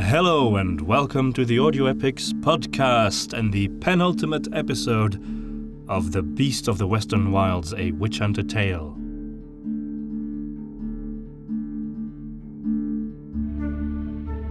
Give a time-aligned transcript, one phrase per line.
[0.00, 5.16] Hello and welcome to the Audio Epics podcast and the penultimate episode
[5.86, 8.96] of The Beast of the Western Wilds, a Witch Hunter Tale.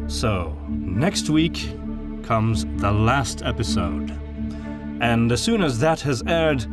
[0.07, 1.75] So, next week
[2.21, 4.11] comes the last episode.
[5.01, 6.67] And as soon as that has aired,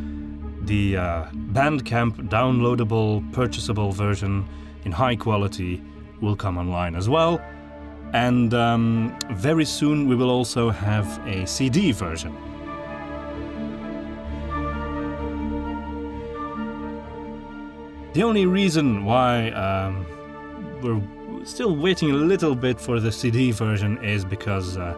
[0.67, 4.47] the uh, Bandcamp downloadable, purchasable version
[4.85, 5.83] in high quality
[6.21, 7.41] will come online as well.
[8.13, 12.35] And um, very soon we will also have a CD version.
[18.15, 20.07] The only reason why um,
[20.83, 24.97] we're still waiting a little bit for the CD version is because uh,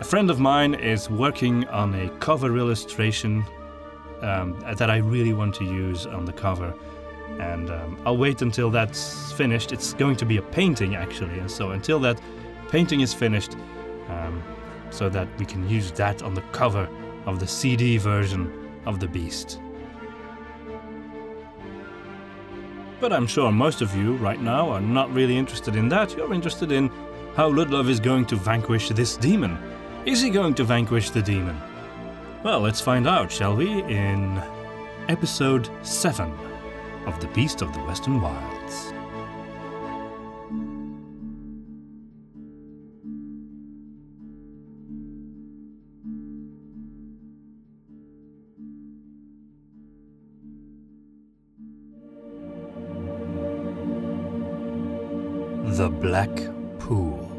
[0.00, 3.44] a friend of mine is working on a cover illustration
[4.22, 6.74] um, that I really want to use on the cover.
[7.40, 9.72] And um, I'll wait until that's finished.
[9.72, 12.20] It's going to be a painting actually, and so until that
[12.68, 13.56] painting is finished,
[14.08, 14.42] um,
[14.90, 16.88] so that we can use that on the cover
[17.26, 18.52] of the CD version
[18.86, 19.60] of The Beast.
[23.00, 26.16] But I'm sure most of you right now are not really interested in that.
[26.16, 26.88] You're interested in
[27.36, 29.56] how Ludlov is going to vanquish this demon.
[30.04, 31.56] Is he going to vanquish the demon?
[32.42, 34.42] Well, let's find out, shall we, in
[35.08, 36.47] episode 7
[37.08, 38.92] of The Beast of the Western Wilds.
[55.78, 56.36] The Black
[56.78, 57.37] Pool.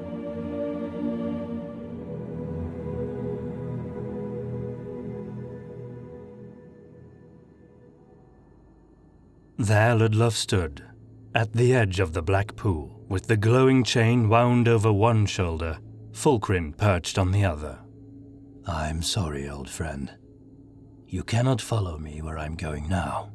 [9.70, 10.84] There Ludlov stood,
[11.36, 15.78] at the edge of the black pool, with the glowing chain wound over one shoulder,
[16.12, 17.78] Fulcrin perched on the other.
[18.66, 20.12] I'm sorry, old friend.
[21.06, 23.32] You cannot follow me where I'm going now.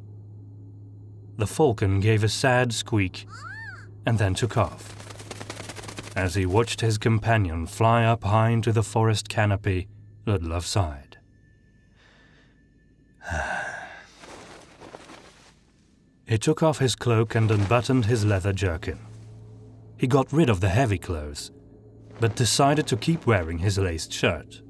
[1.36, 3.26] The falcon gave a sad squeak
[4.04, 4.92] and then took off.
[6.16, 9.87] As he watched his companion fly up high into the forest canopy,
[10.26, 11.03] Ludlov sighed.
[16.26, 18.98] He took off his cloak and unbuttoned his leather jerkin.
[19.96, 21.50] He got rid of the heavy clothes,
[22.20, 24.62] but decided to keep wearing his laced shirt.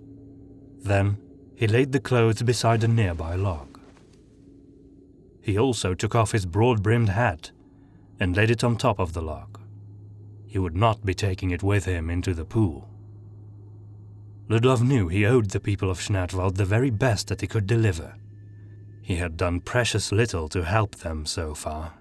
[0.81, 1.19] Then
[1.55, 3.81] he laid the clothes beside a nearby log.
[5.41, 7.53] He also took off his broad brimmed hat
[8.19, 9.61] and laid it on top of the log.
[10.47, 12.89] He would not be taking it with him into the pool.
[14.49, 18.15] Ludlov knew he owed the people of Schnattwald the very best that he could deliver.
[19.05, 21.93] He had done precious little to help them so far.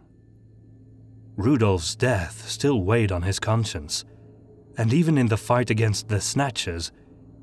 [1.35, 4.05] Rudolf's death still weighed on his conscience,
[4.77, 6.93] and even in the fight against the Snatchers,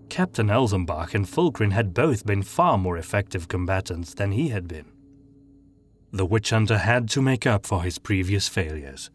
[0.08, 4.86] Captain Elzenbach and Fulcrin had both been far more effective combatants than he had been.
[6.10, 9.10] The witch hunter had to make up for his previous failures.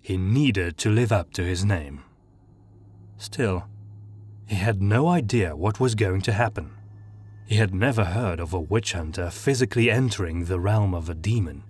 [0.00, 2.04] He needed to live up to his name.
[3.18, 3.64] Still,
[4.46, 6.70] he had no idea what was going to happen.
[7.46, 11.62] He had never heard of a witch hunter physically entering the realm of a demon.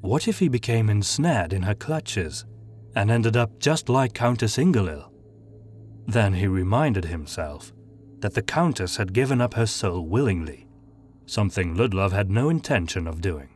[0.00, 2.44] What if he became ensnared in her clutches
[2.94, 5.10] and ended up just like Countess Ingolil?
[6.06, 7.72] Then he reminded himself
[8.20, 10.68] that the Countess had given up her soul willingly,
[11.26, 13.48] something Ludlov had no intention of doing.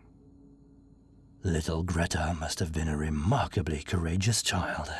[1.44, 4.90] Little Greta must have been a remarkably courageous child.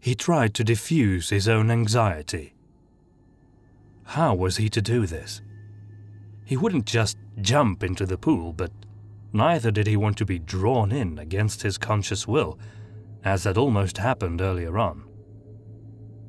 [0.00, 2.54] He tried to diffuse his own anxiety.
[4.08, 5.42] How was he to do this?
[6.46, 8.72] He wouldn't just jump into the pool, but
[9.34, 12.58] neither did he want to be drawn in against his conscious will,
[13.22, 15.04] as had almost happened earlier on.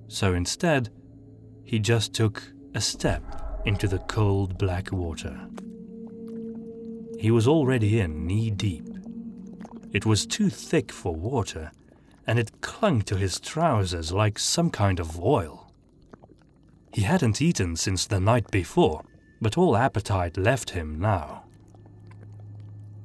[0.09, 0.89] So instead,
[1.63, 2.43] he just took
[2.75, 3.23] a step
[3.63, 5.39] into the cold black water.
[7.17, 8.89] He was already in knee deep.
[9.93, 11.71] It was too thick for water,
[12.27, 15.58] and it clung to his trousers like some kind of oil.
[16.91, 19.03] He hadn't eaten since the night before,
[19.41, 21.43] but all appetite left him now.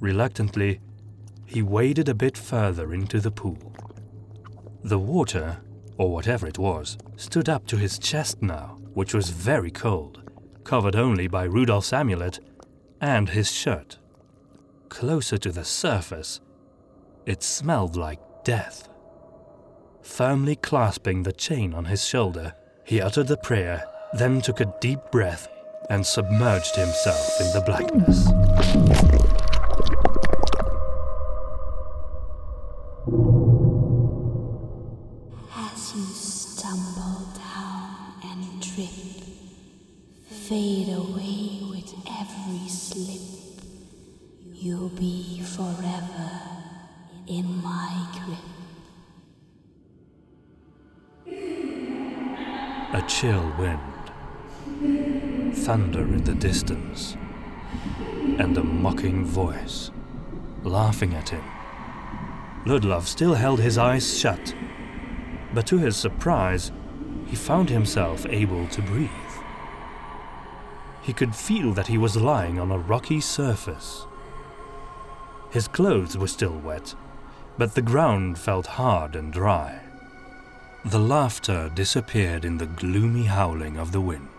[0.00, 0.81] Reluctantly,
[1.44, 3.75] he waded a bit further into the pool.
[4.82, 5.60] The water,
[5.96, 10.30] or whatever it was, stood up to his chest now, which was very cold,
[10.64, 12.40] covered only by Rudolf's amulet
[13.00, 13.98] and his shirt.
[14.88, 16.40] Closer to the surface,
[17.26, 18.88] it smelled like death.
[20.02, 22.54] Firmly clasping the chain on his shoulder,
[22.84, 25.48] he uttered the prayer, then took a deep breath
[25.90, 29.24] and submerged himself in the blackness.
[56.44, 57.17] Distance,
[58.38, 59.91] and a mocking voice
[60.62, 61.43] laughing at him.
[62.67, 64.55] Ludlov still held his eyes shut,
[65.55, 66.70] but to his surprise,
[67.25, 69.35] he found himself able to breathe.
[71.00, 74.05] He could feel that he was lying on a rocky surface.
[75.50, 76.94] His clothes were still wet,
[77.56, 79.81] but the ground felt hard and dry.
[80.85, 84.33] The laughter disappeared in the gloomy howling of the wind.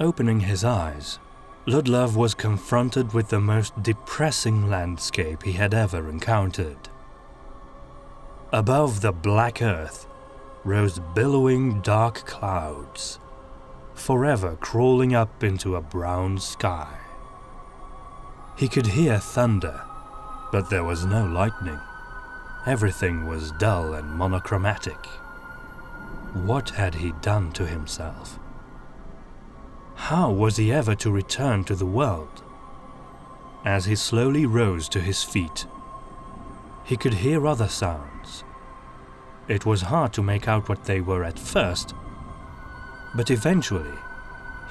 [0.00, 1.18] Opening his eyes,
[1.66, 6.88] Ludlov was confronted with the most depressing landscape he had ever encountered.
[8.50, 10.06] Above the black earth
[10.64, 13.20] rose billowing dark clouds,
[13.92, 16.96] forever crawling up into a brown sky.
[18.56, 19.82] He could hear thunder,
[20.50, 21.78] but there was no lightning.
[22.64, 25.04] Everything was dull and monochromatic.
[26.32, 28.39] What had he done to himself?
[30.08, 32.42] How was he ever to return to the world?
[33.64, 35.66] As he slowly rose to his feet,
[36.84, 38.42] he could hear other sounds.
[39.46, 41.94] It was hard to make out what they were at first,
[43.14, 43.94] but eventually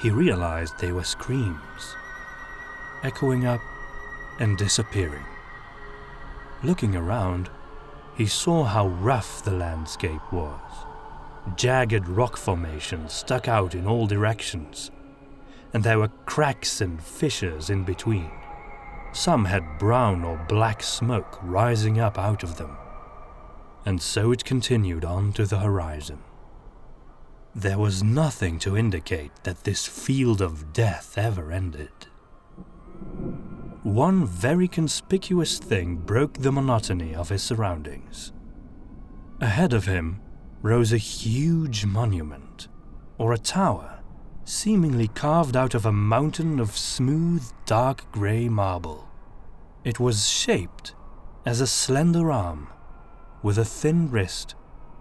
[0.00, 1.96] he realized they were screams,
[3.02, 3.60] echoing up
[4.40, 5.24] and disappearing.
[6.62, 7.48] Looking around,
[8.14, 10.60] he saw how rough the landscape was.
[11.56, 14.90] Jagged rock formations stuck out in all directions,
[15.72, 18.30] and there were cracks and fissures in between.
[19.12, 22.76] Some had brown or black smoke rising up out of them.
[23.84, 26.18] And so it continued on to the horizon.
[27.54, 31.90] There was nothing to indicate that this field of death ever ended.
[33.82, 38.32] One very conspicuous thing broke the monotony of his surroundings.
[39.40, 40.20] Ahead of him
[40.62, 42.68] rose a huge monument,
[43.16, 43.99] or a tower,
[44.50, 49.08] seemingly carved out of a mountain of smooth, dark grey marble.
[49.84, 50.94] It was shaped
[51.46, 52.68] as a slender arm,
[53.44, 54.56] with a thin wrist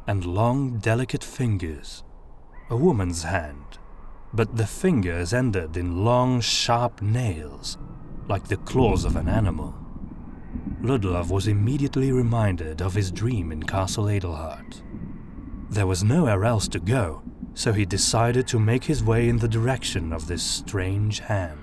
[0.06, 2.04] and long, delicate fingers.
[2.70, 3.80] A woman's hand,
[4.32, 7.80] but the fingers ended in long, sharp nails,
[8.28, 9.74] like the claws of an animal.
[10.82, 14.84] Ludlov was immediately reminded of his dream in Castle Adelhart.
[15.72, 17.24] There was nowhere else to go,
[17.60, 21.60] so he decided to make his way in the direction of this strange hand.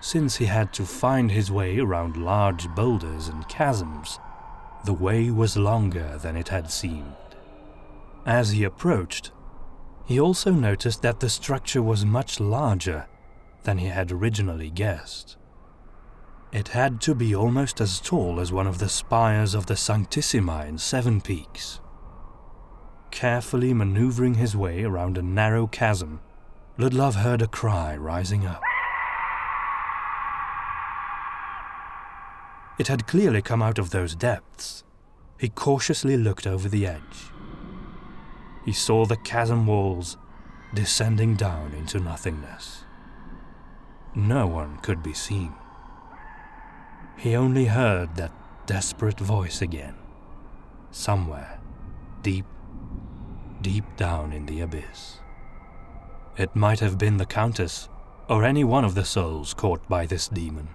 [0.00, 4.18] Since he had to find his way around large boulders and chasms,
[4.86, 7.14] the way was longer than it had seemed.
[8.24, 9.32] As he approached,
[10.06, 13.06] he also noticed that the structure was much larger
[13.64, 15.36] than he had originally guessed.
[16.54, 20.66] It had to be almost as tall as one of the spires of the Sanctissima
[20.68, 21.80] in Seven Peaks.
[23.10, 26.20] Carefully maneuvering his way around a narrow chasm,
[26.78, 28.62] Ludlov heard a cry rising up.
[32.78, 34.84] It had clearly come out of those depths.
[35.40, 37.32] He cautiously looked over the edge.
[38.64, 40.18] He saw the chasm walls
[40.72, 42.84] descending down into nothingness.
[44.14, 45.52] No one could be seen.
[47.16, 48.32] He only heard that
[48.66, 49.94] desperate voice again,
[50.90, 51.60] somewhere,
[52.22, 52.46] deep,
[53.62, 55.20] deep down in the abyss.
[56.36, 57.88] It might have been the Countess,
[58.28, 60.68] or any one of the souls caught by this demon.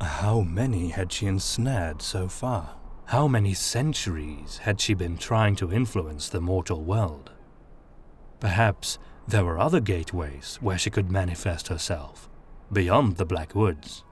[0.00, 2.76] How many had she ensnared so far?
[3.06, 7.32] How many centuries had she been trying to influence the mortal world?
[8.38, 12.28] Perhaps there were other gateways where she could manifest herself,
[12.72, 14.04] beyond the Black Woods.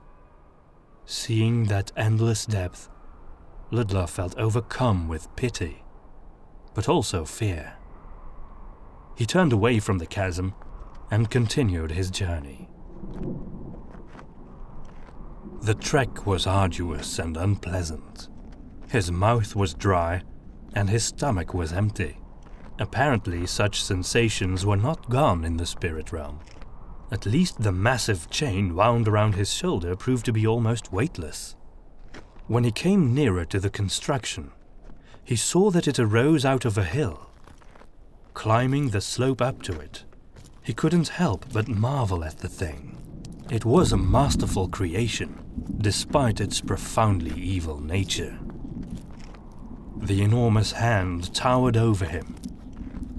[1.08, 2.88] Seeing that endless depth,
[3.70, 5.84] Ludlov felt overcome with pity,
[6.74, 7.74] but also fear.
[9.16, 10.54] He turned away from the chasm
[11.10, 12.68] and continued his journey.
[15.62, 18.28] The trek was arduous and unpleasant.
[18.90, 20.22] His mouth was dry
[20.74, 22.18] and his stomach was empty.
[22.80, 26.40] Apparently, such sensations were not gone in the spirit realm.
[27.10, 31.54] At least the massive chain wound around his shoulder proved to be almost weightless.
[32.48, 34.50] When he came nearer to the construction,
[35.24, 37.30] he saw that it arose out of a hill.
[38.34, 40.04] Climbing the slope up to it,
[40.62, 42.96] he couldn't help but marvel at the thing.
[43.50, 45.40] It was a masterful creation,
[45.78, 48.38] despite its profoundly evil nature.
[49.96, 52.36] The enormous hand towered over him,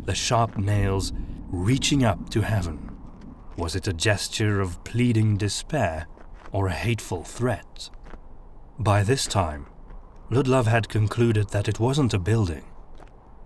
[0.03, 1.13] the sharp nails
[1.49, 2.86] reaching up to heaven.
[3.57, 6.05] Was it a gesture of pleading despair
[6.51, 7.89] or a hateful threat?
[8.77, 9.65] By this time,
[10.29, 12.65] Ludlov had concluded that it wasn't a building.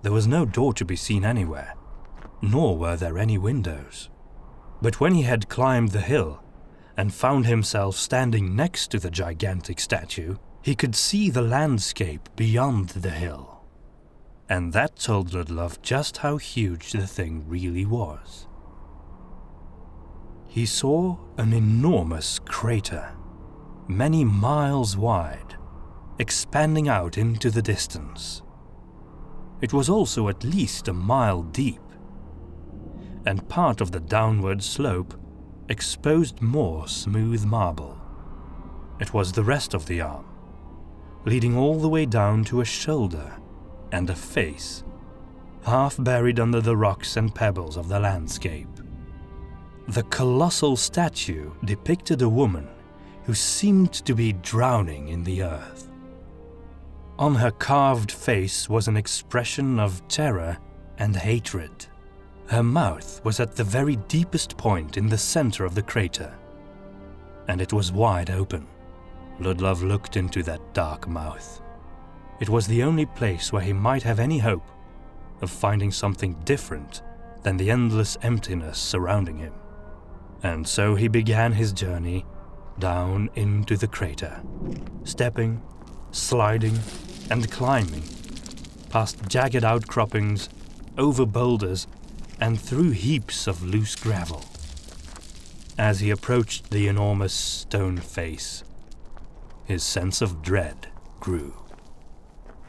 [0.01, 1.75] There was no door to be seen anywhere,
[2.41, 4.09] nor were there any windows.
[4.81, 6.43] But when he had climbed the hill
[6.97, 12.89] and found himself standing next to the gigantic statue, he could see the landscape beyond
[12.89, 13.63] the hill.
[14.49, 18.47] And that told Ludlov just how huge the thing really was.
[20.51, 23.13] He saw an enormous crater,
[23.87, 25.55] many miles wide,
[26.19, 28.41] expanding out into the distance.
[29.61, 31.79] It was also at least a mile deep,
[33.25, 35.13] and part of the downward slope
[35.69, 37.97] exposed more smooth marble.
[38.99, 40.25] It was the rest of the arm,
[41.23, 43.37] leading all the way down to a shoulder
[43.93, 44.83] and a face,
[45.63, 48.80] half buried under the rocks and pebbles of the landscape.
[49.87, 52.67] The colossal statue depicted a woman
[53.23, 55.89] who seemed to be drowning in the earth.
[57.19, 60.57] On her carved face was an expression of terror
[60.97, 61.85] and hatred.
[62.47, 66.33] Her mouth was at the very deepest point in the center of the crater,
[67.47, 68.67] and it was wide open.
[69.39, 71.61] Ludlov looked into that dark mouth.
[72.39, 74.69] It was the only place where he might have any hope
[75.41, 77.01] of finding something different
[77.43, 79.53] than the endless emptiness surrounding him.
[80.43, 82.25] And so he began his journey
[82.79, 84.41] down into the crater,
[85.03, 85.61] stepping,
[86.11, 86.79] sliding,
[87.29, 88.03] and climbing,
[88.89, 90.49] past jagged outcroppings,
[90.97, 91.87] over boulders,
[92.39, 94.43] and through heaps of loose gravel.
[95.77, 98.63] As he approached the enormous stone face,
[99.63, 100.87] his sense of dread
[101.19, 101.53] grew.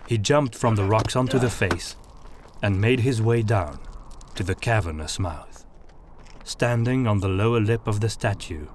[0.07, 1.97] He jumped from the rocks onto the face
[2.63, 3.81] and made his way down
[4.35, 5.52] to the cavernous mouth.
[6.45, 8.67] Standing on the lower lip of the statue,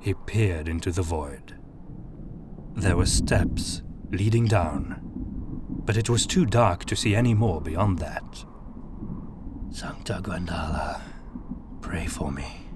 [0.00, 1.54] he peered into the void.
[2.74, 5.00] There were steps leading down,
[5.86, 8.44] but it was too dark to see any more beyond that.
[9.70, 11.00] Sancta Gwendala,
[11.80, 12.66] pray for me.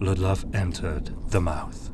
[0.00, 1.90] Ludlov entered the mouth.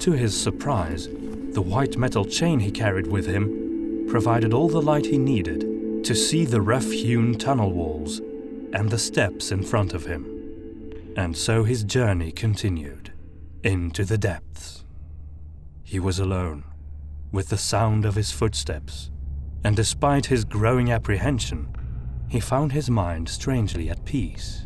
[0.00, 5.06] To his surprise, the white metal chain he carried with him provided all the light
[5.06, 5.75] he needed
[6.06, 8.20] to see the rough hewn tunnel walls
[8.72, 10.24] and the steps in front of him.
[11.16, 13.12] And so his journey continued
[13.64, 14.84] into the depths.
[15.82, 16.62] He was alone,
[17.32, 19.10] with the sound of his footsteps,
[19.64, 21.74] and despite his growing apprehension,
[22.28, 24.64] he found his mind strangely at peace.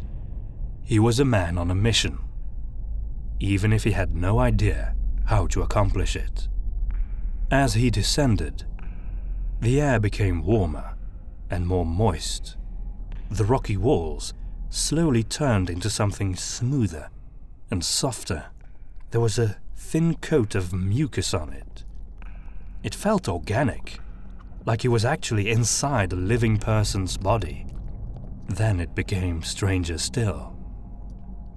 [0.85, 2.19] He was a man on a mission,
[3.39, 4.95] even if he had no idea
[5.25, 6.49] how to accomplish it.
[7.51, 8.65] As he descended,
[9.63, 10.97] the air became warmer
[11.51, 12.57] and more moist.
[13.31, 14.35] The rocky walls
[14.69, 17.11] slowly turned into something smoother
[17.71, 18.47] and softer.
[19.11, 21.85] There was a thin coat of mucus on it.
[22.83, 23.99] It felt organic,
[24.65, 27.67] like it was actually inside a living person's body.
[28.49, 30.57] Then it became stranger still.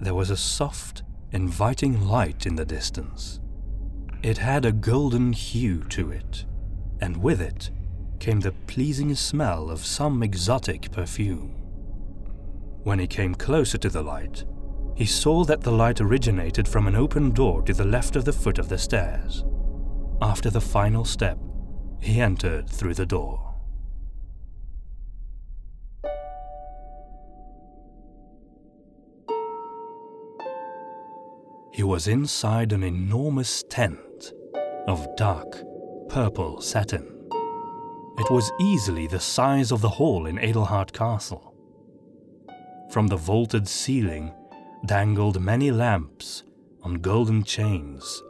[0.00, 3.40] There was a soft, inviting light in the distance.
[4.22, 6.44] It had a golden hue to it,
[7.00, 7.70] and with it
[8.24, 11.50] came the pleasing smell of some exotic perfume.
[12.82, 14.44] When he came closer to the light,
[14.94, 18.32] he saw that the light originated from an open door to the left of the
[18.32, 19.44] foot of the stairs.
[20.22, 21.38] After the final step,
[22.00, 23.56] he entered through the door.
[31.74, 34.32] He was inside an enormous tent
[34.88, 35.62] of dark
[36.08, 37.13] purple satin.
[38.16, 41.52] It was easily the size of the hall in Adelhart Castle.
[42.90, 44.32] From the vaulted ceiling
[44.86, 46.44] dangled many lamps
[46.84, 48.22] on golden chains,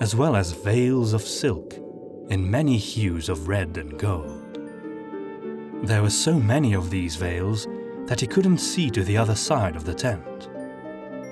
[0.00, 1.74] as well as veils of silk
[2.30, 4.58] in many hues of red and gold.
[5.82, 7.66] There were so many of these veils
[8.06, 10.48] that he couldn't see to the other side of the tent.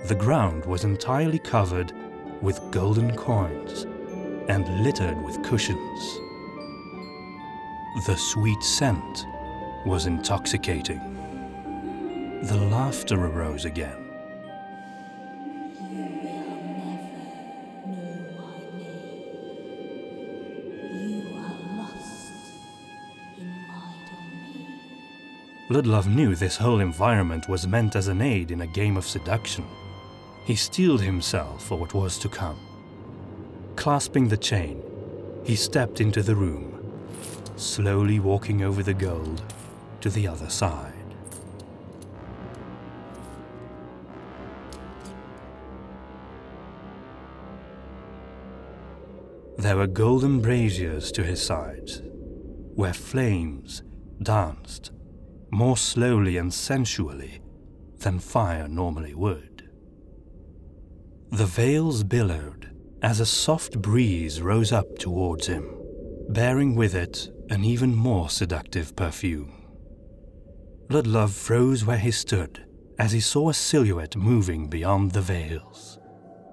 [0.06, 1.94] The ground was entirely covered
[2.42, 3.86] with golden coins
[4.48, 6.20] and littered with cushions.
[7.96, 9.26] The sweet scent
[9.84, 11.00] was intoxicating.
[12.44, 13.96] The laughter arose again.
[15.90, 16.56] You will never
[17.86, 19.30] know my name.
[20.94, 22.32] You are lost
[23.36, 24.80] in my domain.
[25.68, 29.66] Ludlov knew this whole environment was meant as an aid in a game of seduction.
[30.44, 32.58] He steeled himself for what was to come.
[33.76, 34.82] Clasping the chain,
[35.44, 36.79] he stepped into the room,
[37.56, 39.42] slowly walking over the gold
[40.00, 40.94] to the other side.
[49.56, 52.00] There were golden braziers to his sides,
[52.74, 53.82] where flames
[54.22, 54.90] danced
[55.50, 57.40] more slowly and sensually
[57.98, 59.68] than fire normally would.
[61.30, 62.70] The veils billowed
[63.02, 65.79] as a soft breeze rose up towards him,
[66.32, 69.52] bearing with it an even more seductive perfume.
[70.88, 72.64] Ludlov froze where he stood
[73.00, 75.98] as he saw a silhouette moving beyond the veils.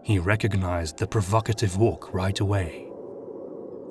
[0.03, 2.87] He recognized the provocative walk right away.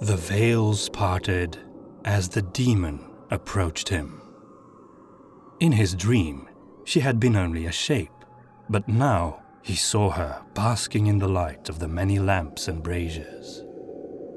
[0.01, 1.57] The veils parted
[2.05, 4.21] as the demon approached him.
[5.61, 6.49] In his dream,
[6.85, 8.25] she had been only a shape,
[8.69, 13.66] but now he saw her basking in the light of the many lamps and braziers.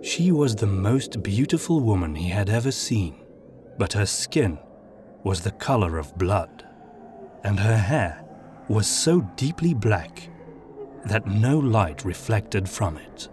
[0.01, 3.15] She was the most beautiful woman he had ever seen,
[3.77, 4.60] but her skin
[5.24, 6.65] was the color of blood,
[7.44, 8.24] and her hair
[8.68, 10.29] was so deeply black
[11.06, 13.29] that no light reflected from it.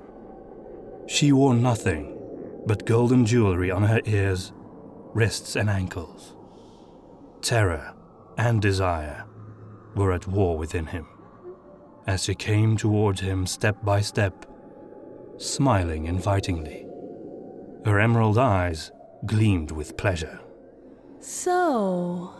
[1.06, 2.18] She wore nothing
[2.66, 4.52] but golden jewelry on her ears,
[5.14, 6.35] wrists, and ankles.
[7.42, 7.94] Terror
[8.37, 9.25] and desire
[9.94, 11.06] were at war within him
[12.06, 14.46] as she came toward him step by step,
[15.38, 16.87] smiling invitingly.
[17.85, 18.90] Her emerald eyes
[19.26, 20.40] gleamed with pleasure.
[21.21, 22.33] So,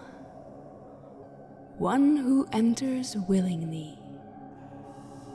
[1.79, 3.99] one who enters willingly.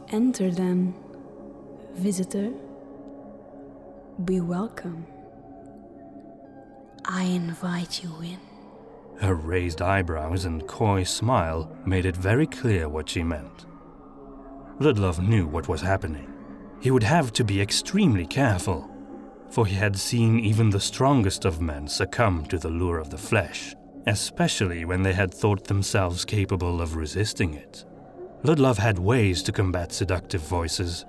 [0.10, 0.94] Enter then,
[1.94, 2.52] visitor.
[4.26, 5.06] Be welcome.
[7.06, 8.40] I invite you in.
[9.20, 13.66] Her raised eyebrows and coy smile made it very clear what she meant.
[14.80, 16.31] Ludlov knew what was happening.
[16.82, 18.90] He would have to be extremely careful,
[19.52, 23.18] for he had seen even the strongest of men succumb to the lure of the
[23.18, 23.76] flesh,
[24.08, 27.86] especially when they had thought themselves capable of resisting it.
[28.44, 31.06] Ludlov had ways to combat seductive voices,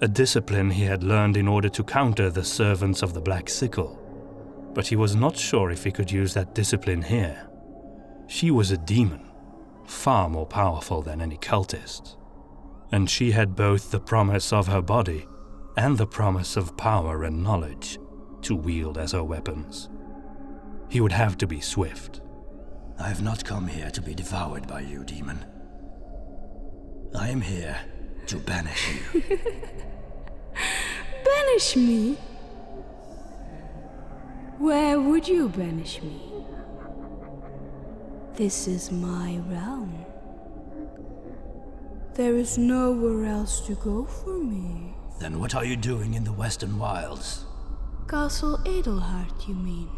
[0.00, 3.98] a discipline he had learned in order to counter the servants of the Black Sickle.
[4.72, 7.48] But he was not sure if he could use that discipline here.
[8.28, 9.28] She was a demon,
[9.84, 12.16] far more powerful than any cultist.
[12.92, 15.26] And she had both the promise of her body
[15.76, 17.98] and the promise of power and knowledge
[18.42, 19.88] to wield as her weapons.
[20.88, 22.20] He would have to be swift.
[22.98, 25.44] I have not come here to be devoured by you, demon.
[27.14, 27.78] I am here
[28.26, 29.22] to banish you.
[31.24, 32.14] Banish me?
[34.58, 36.20] Where would you banish me?
[38.34, 40.04] This is my realm.
[42.14, 44.94] There is nowhere else to go for me.
[45.18, 47.46] then what are you doing in the Western Wilds?
[48.06, 49.88] Castle Adelhart, you mean?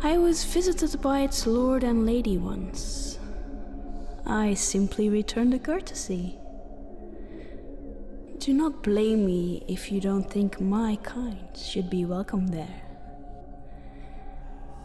[0.00, 3.18] I was visited by its lord and lady once.
[4.24, 6.38] I simply returned a courtesy.
[8.38, 12.82] Do not blame me if you don't think my kind should be welcome there.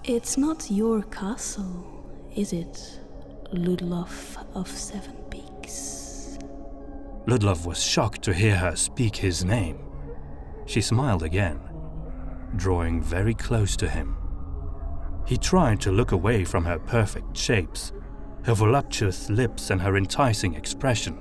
[0.03, 2.99] It's not your castle, is it,
[3.53, 5.24] Ludlov of Seven
[5.65, 6.37] Peaks?
[7.25, 9.79] Ludlov was shocked to hear her speak his name.
[10.67, 11.59] She smiled again,
[12.55, 14.15] drawing very close to him.
[15.25, 17.91] He tried to look away from her perfect shapes,
[18.43, 21.17] her voluptuous lips, and her enticing expression.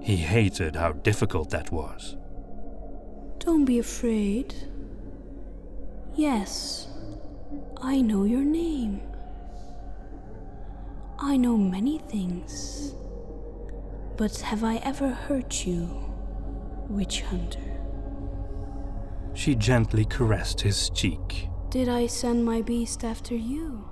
[0.00, 2.16] He hated how difficult that was.
[3.38, 4.54] Don't be afraid.
[6.16, 6.88] Yes,
[7.80, 9.02] I know your name.
[11.18, 12.94] I know many things.
[14.16, 15.88] But have I ever hurt you,
[16.88, 17.60] witch hunter?
[19.34, 21.48] She gently caressed his cheek.
[21.68, 23.86] Did I send my beast after you?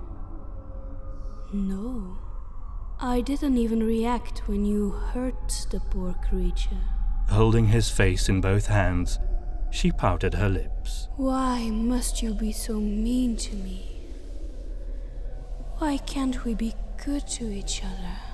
[1.53, 2.17] No.
[2.99, 6.81] I didn't even react when you hurt the poor creature.
[7.29, 9.19] Holding his face in both hands,
[9.69, 11.07] she pouted her lips.
[11.17, 14.07] Why must you be so mean to me?
[15.77, 18.24] Why can't we be good to each other?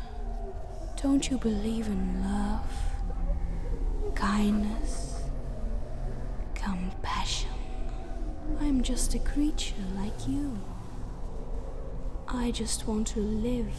[1.01, 2.61] Don't you believe in love,
[4.13, 5.23] kindness,
[6.53, 7.49] compassion?
[8.59, 10.59] I'm just a creature like you.
[12.27, 13.73] I just want to live,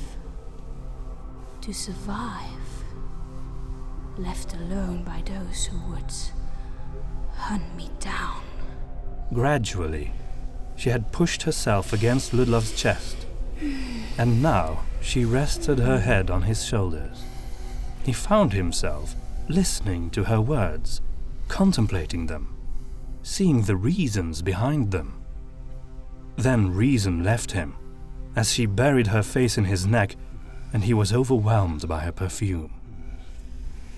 [1.61, 2.85] to survive,
[4.16, 6.12] left alone by those who would
[7.37, 8.42] hunt me down.
[9.32, 10.12] Gradually,
[10.74, 13.26] she had pushed herself against Ludlov's chest,
[14.18, 17.25] and now she rested her head on his shoulders.
[18.05, 19.15] He found himself
[19.49, 21.01] listening to her words,
[21.49, 22.57] contemplating them,
[23.23, 25.21] seeing the reasons behind them.
[26.37, 27.75] Then reason left him
[28.35, 30.17] as she buried her face in his neck
[30.73, 32.73] and he was overwhelmed by her perfume.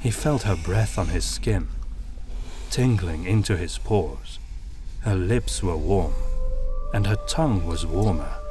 [0.01, 1.69] He felt her breath on his skin,
[2.71, 4.39] tingling into his pores.
[5.03, 6.15] Her lips were warm,
[6.93, 8.44] and her tongue was warmer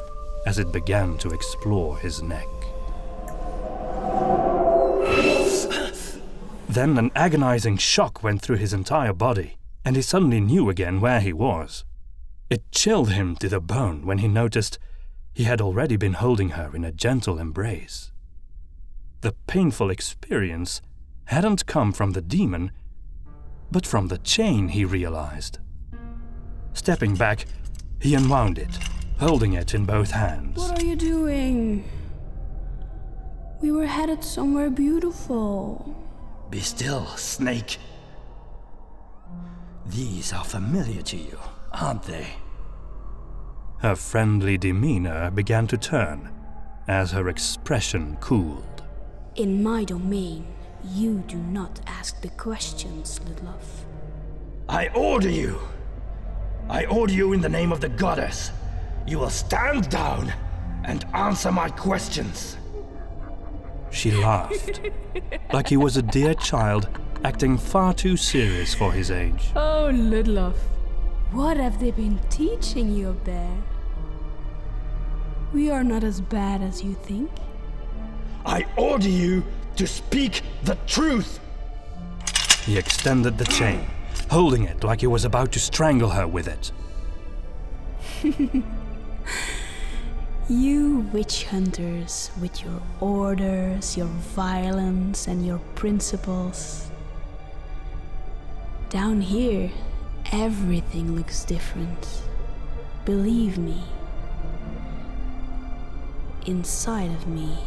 [0.45, 2.47] as it began to explore his neck.
[6.67, 11.19] Then an agonizing shock went through his entire body, and he suddenly knew again where
[11.19, 11.85] he was.
[12.49, 14.79] It chilled him to the bone when he noticed
[15.33, 18.11] he had already been holding her in a gentle embrace.
[19.21, 20.81] The painful experience
[21.25, 22.71] hadn't come from the demon,
[23.71, 25.59] but from the chain, he realized.
[26.73, 27.45] Stepping back,
[27.99, 28.77] he unwound it,
[29.23, 30.57] holding it in both hands.
[30.57, 31.85] What are you doing?
[33.61, 35.95] We were headed somewhere beautiful.
[36.49, 37.77] Be still, snake.
[39.85, 41.39] These are familiar to you,
[41.71, 42.27] aren't they?
[43.79, 46.29] Her friendly demeanor began to turn
[46.89, 48.83] as her expression cooled.
[49.35, 50.45] In my domain,
[50.83, 53.85] you do not ask the questions, Ludlov.
[54.67, 55.59] I order you.
[56.67, 58.51] I order you in the name of the goddess.
[59.05, 60.33] You will stand down
[60.85, 62.57] and answer my questions.
[63.91, 64.81] She laughed,
[65.51, 66.89] like he was a dear child
[67.23, 69.51] acting far too serious for his age.
[69.55, 70.55] Oh, Ludlov,
[71.31, 73.57] what have they been teaching you up there?
[75.53, 77.29] We are not as bad as you think.
[78.45, 79.43] I order you
[79.75, 81.39] to speak the truth.
[82.65, 83.85] He extended the chain,
[84.29, 86.71] holding it like he was about to strangle her with it.
[90.49, 96.89] You witch hunters, with your orders, your violence, and your principles.
[98.89, 99.71] Down here,
[100.33, 102.23] everything looks different.
[103.05, 103.83] Believe me.
[106.45, 107.57] Inside of me,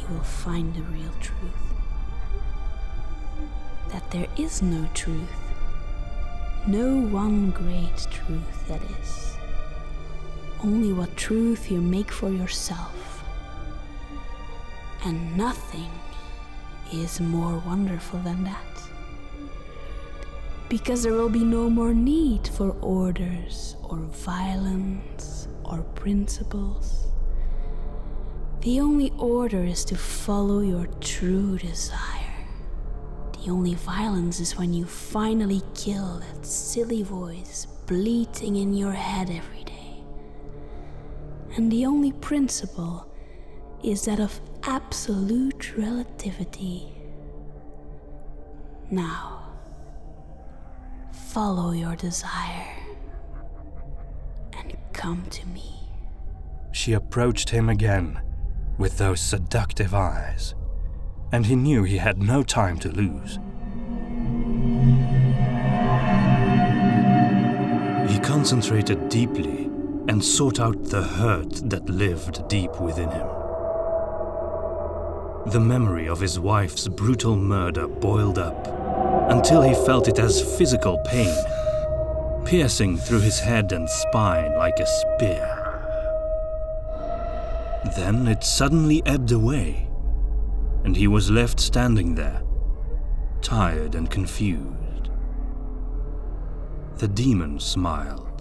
[0.00, 1.74] you will find the real truth.
[3.90, 5.34] That there is no truth.
[6.66, 9.33] No one great truth, that is
[10.64, 13.22] only what truth you make for yourself.
[15.04, 15.90] And nothing
[16.90, 18.58] is more wonderful than that.
[20.70, 27.08] Because there will be no more need for orders or violence or principles.
[28.62, 32.46] The only order is to follow your true desire.
[33.32, 39.28] The only violence is when you finally kill that silly voice bleating in your head
[39.28, 39.53] every
[41.56, 43.06] and the only principle
[43.82, 46.88] is that of absolute relativity.
[48.90, 49.52] Now,
[51.12, 52.76] follow your desire
[54.58, 55.80] and come to me.
[56.72, 58.20] She approached him again
[58.78, 60.54] with those seductive eyes,
[61.30, 63.38] and he knew he had no time to lose.
[68.10, 69.70] He concentrated deeply
[70.08, 73.26] and sought out the hurt that lived deep within him.
[75.46, 78.66] The memory of his wife's brutal murder boiled up
[79.30, 81.34] until he felt it as physical pain,
[82.44, 85.60] piercing through his head and spine like a spear.
[87.96, 89.88] Then it suddenly ebbed away,
[90.84, 92.42] and he was left standing there,
[93.42, 95.10] tired and confused.
[96.96, 98.33] The demon smiled.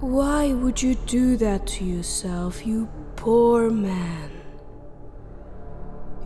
[0.00, 4.30] Why would you do that to yourself, you poor man?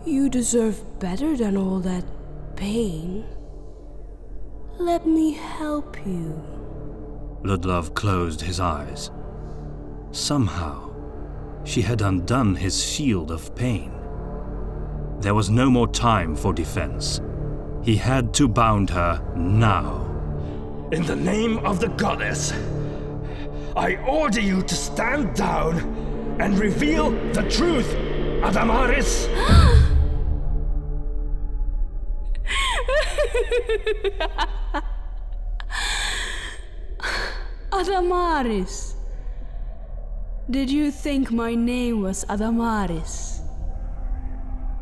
[0.06, 2.04] You deserve better than all that
[2.54, 3.24] pain.
[4.78, 6.40] Let me help you.
[7.42, 9.10] Ludlov closed his eyes.
[10.12, 10.94] Somehow,
[11.64, 13.90] she had undone his shield of pain.
[15.18, 17.20] There was no more time for defense.
[17.82, 20.06] He had to bound her now.
[20.92, 22.52] In the name of the goddess,
[23.76, 27.92] I order you to stand down and reveal the truth,
[28.40, 29.28] Adamaris.
[37.72, 38.94] Adamaris.
[40.48, 43.40] Did you think my name was Adamaris?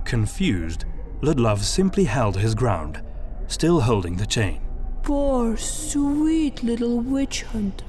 [0.04, 0.84] Confused,
[1.22, 3.00] Ludlov simply held his ground,
[3.46, 4.60] still holding the chain.
[5.02, 7.86] Poor, sweet little witch hunter.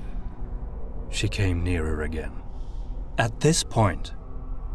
[1.13, 2.32] She came nearer again.
[3.19, 4.13] At this point,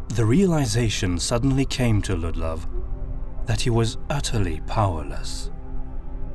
[0.07, 2.65] the realization suddenly came to Ludlov
[3.45, 5.51] that he was utterly powerless.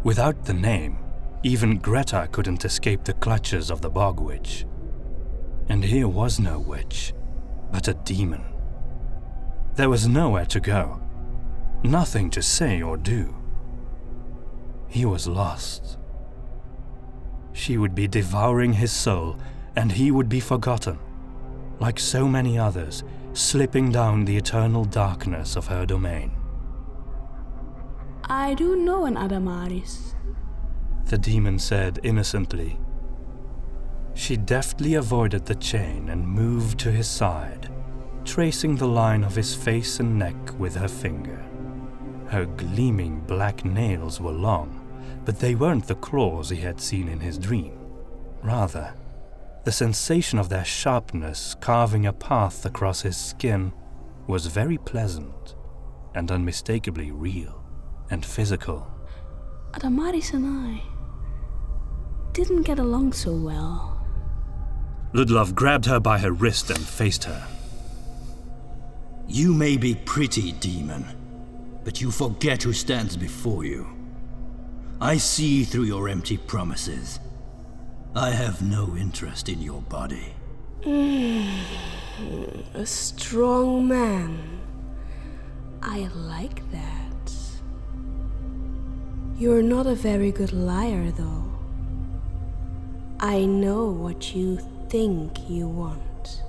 [0.03, 0.99] Without the name,
[1.43, 4.67] Even Greta couldn't escape the clutches of the bog witch.
[5.69, 7.13] And here was no witch,
[7.73, 8.45] but a demon.
[9.75, 11.01] There was nowhere to go,
[11.83, 13.35] nothing to say or do.
[14.89, 15.99] He was lost.
[17.53, 19.39] She would be devouring his soul,
[19.77, 20.99] and he would be forgotten,
[21.81, 26.33] like so many others, slipping down the eternal darkness of her domain.
[28.25, 30.15] I do know an Adamaris.
[31.07, 32.79] The demon said innocently.
[34.15, 37.69] She deftly avoided the chain and moved to his side,
[38.25, 41.45] tracing the line of his face and neck with her finger.
[42.29, 44.81] Her gleaming black nails were long,
[45.25, 47.79] but they weren't the claws he had seen in his dream.
[48.43, 48.95] Rather,
[49.65, 53.73] the sensation of their sharpness carving a path across his skin
[54.27, 55.57] was very pleasant
[56.15, 57.65] and unmistakably real
[58.11, 58.87] and physical.
[59.73, 60.83] Adamaris and I
[62.33, 63.91] didn't get along so well.
[65.15, 67.47] Ludlov grabbed her by her wrist and faced her.
[69.27, 71.07] You may be pretty, demon,
[71.85, 73.87] but you forget who stands before you.
[75.01, 77.21] I see through your empty promises.
[78.17, 80.35] I have no interest in your body.
[82.75, 84.61] A strong man.
[85.83, 87.33] I like that.
[89.37, 91.45] You're not a very good liar, though.
[93.19, 96.43] I know what you think you want.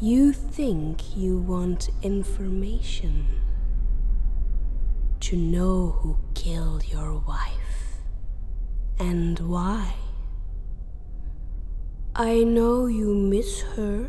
[0.00, 3.26] You think you want information.
[5.20, 8.00] To know who killed your wife
[8.98, 9.94] and why.
[12.18, 14.08] I know you miss her.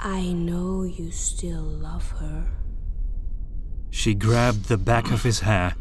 [0.00, 2.48] I know you still love her.
[3.90, 5.74] She grabbed the back of his hair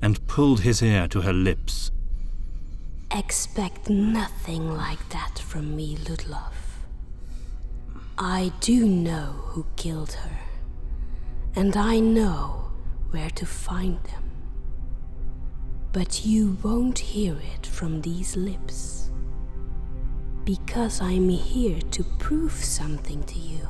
[0.00, 1.90] and pulled his ear to her lips.
[3.14, 6.54] Expect nothing like that from me, Ludlov.
[8.16, 10.38] I do know who killed her,
[11.54, 12.70] and I know
[13.10, 14.30] where to find them.
[15.92, 19.10] But you won't hear it from these lips.
[20.44, 23.66] Because I'm here to prove something to you.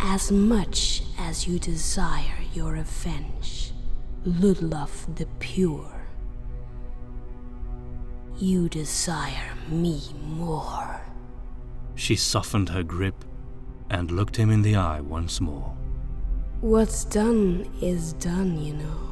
[0.00, 3.72] As much as you desire your revenge,
[4.24, 5.92] Ludlov the Pure,
[8.38, 11.00] you desire me more.
[11.94, 13.24] She softened her grip
[13.90, 15.76] and looked him in the eye once more.
[16.60, 19.08] What's done is done, you know.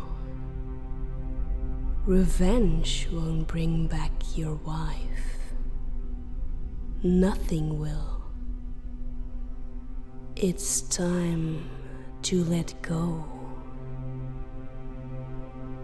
[2.07, 5.36] Revenge won't bring back your wife.
[7.07, 8.21] Nothing will.
[10.35, 11.71] It's time
[12.23, 13.25] to let go.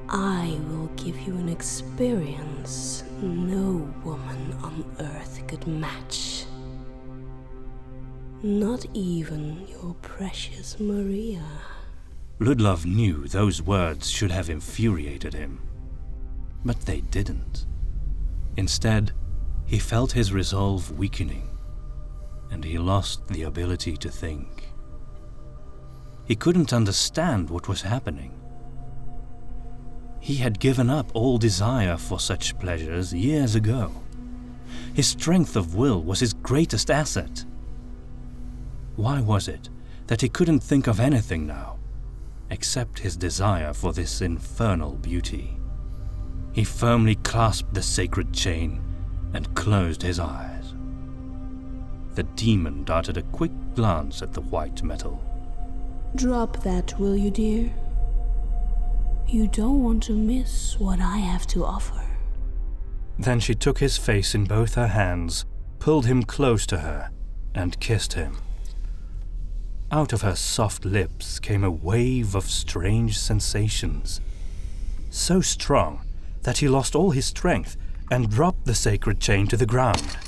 [0.08, 6.44] I will give you an experience no woman on earth could match.
[8.42, 11.44] Not even your precious Maria.
[12.40, 15.60] Ludlov knew those words should have infuriated him.
[16.64, 17.66] But they didn't.
[18.56, 19.12] Instead,
[19.72, 21.48] he felt his resolve weakening,
[22.50, 24.68] and he lost the ability to think.
[26.26, 28.38] He couldn't understand what was happening.
[30.20, 33.90] He had given up all desire for such pleasures years ago.
[34.92, 37.46] His strength of will was his greatest asset.
[38.96, 39.70] Why was it
[40.06, 41.78] that he couldn't think of anything now,
[42.50, 45.56] except his desire for this infernal beauty?
[46.52, 48.91] He firmly clasped the sacred chain
[49.34, 50.74] and closed his eyes.
[52.14, 55.22] The demon darted a quick glance at the white metal.
[56.14, 57.72] Drop that, will you, dear?
[59.26, 62.02] You don't want to miss what I have to offer.
[63.18, 65.46] Then she took his face in both her hands,
[65.78, 67.10] pulled him close to her,
[67.54, 68.38] and kissed him.
[69.90, 74.20] Out of her soft lips came a wave of strange sensations,
[75.10, 76.00] so strong
[76.42, 77.76] that he lost all his strength
[78.12, 80.18] and dropped the sacred chain to the ground.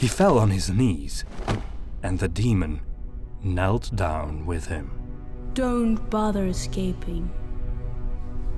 [0.00, 1.24] He fell on his knees,
[2.02, 2.82] and the demon
[3.42, 4.90] knelt down with him.
[5.54, 7.30] Don't bother escaping.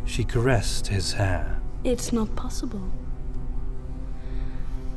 [0.07, 1.63] She caressed his hair.
[1.85, 2.83] It's not possible.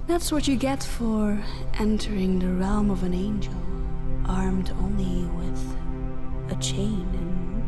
[0.08, 1.40] That's what you get for
[1.78, 3.54] entering the realm of an angel,
[4.26, 5.76] armed only with
[6.50, 7.62] a chain and.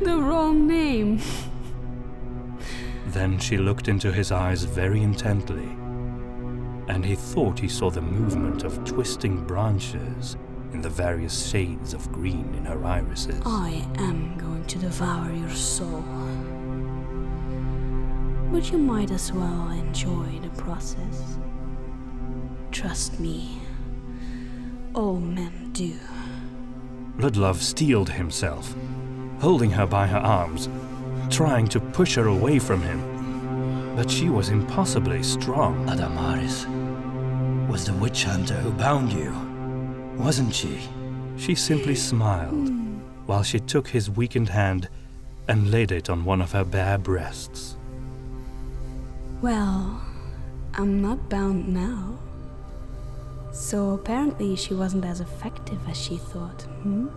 [0.00, 1.20] the wrong name.
[3.14, 5.68] Then she looked into his eyes very intently,
[6.88, 10.36] and he thought he saw the movement of twisting branches
[10.72, 13.40] in the various shades of green in her irises.
[13.46, 16.02] I am going to devour your soul.
[18.50, 21.38] But you might as well enjoy the process.
[22.72, 23.60] Trust me,
[24.92, 25.94] all men do.
[27.18, 28.74] Ludlov steeled himself,
[29.38, 30.68] holding her by her arms,
[31.30, 33.94] trying to push her away from him.
[33.96, 35.86] But she was impossibly strong.
[35.86, 36.66] Adamaris
[37.68, 39.32] was the witch hunter who bound you,
[40.22, 40.80] wasn't she?
[41.36, 42.70] She simply smiled
[43.26, 44.88] while she took his weakened hand
[45.48, 47.76] and laid it on one of her bare breasts.
[49.42, 50.00] Well,
[50.74, 52.18] I'm not bound now.
[53.52, 57.08] So apparently she wasn't as effective as she thought, hmm?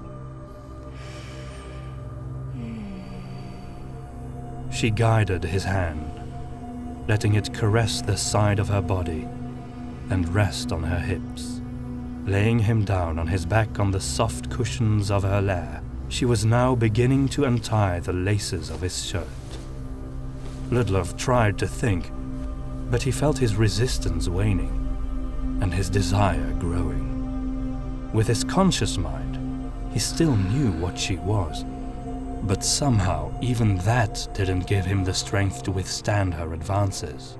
[4.77, 6.07] She guided his hand,
[7.07, 9.27] letting it caress the side of her body
[10.11, 11.61] and rest on her hips.
[12.27, 16.45] Laying him down on his back on the soft cushions of her lair, she was
[16.45, 19.25] now beginning to untie the laces of his shirt.
[20.69, 22.11] Ludlov tried to think,
[22.91, 28.11] but he felt his resistance waning and his desire growing.
[28.13, 31.65] With his conscious mind, he still knew what she was,
[32.43, 37.37] but somehow even that didn't give him the strength to withstand her advances.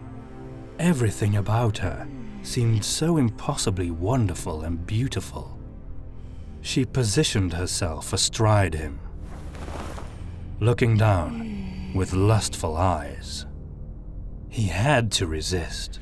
[0.79, 2.07] Everything about her
[2.43, 5.57] seemed so impossibly wonderful and beautiful.
[6.61, 8.99] She positioned herself astride him,
[10.59, 13.45] looking down with lustful eyes.
[14.49, 15.99] He had to resist,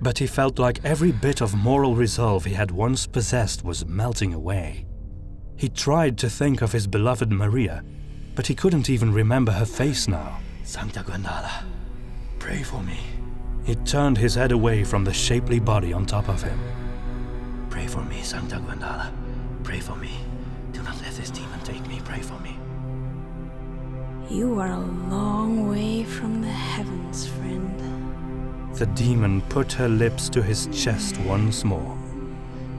[0.00, 4.32] but he felt like every bit of moral resolve he had once possessed was melting
[4.32, 4.86] away.
[5.56, 7.82] He tried to think of his beloved Maria,
[8.38, 10.38] but he couldn't even remember her face now.
[10.62, 11.64] Santa Gwendala,
[12.38, 13.00] pray for me.
[13.64, 16.56] He turned his head away from the shapely body on top of him.
[17.68, 19.10] Pray for me, Santa Gwendala.
[19.64, 20.12] Pray for me.
[20.70, 22.00] Do not let this demon take me.
[22.04, 22.56] Pray for me.
[24.30, 28.76] You are a long way from the heavens, friend.
[28.76, 31.98] The demon put her lips to his chest once more,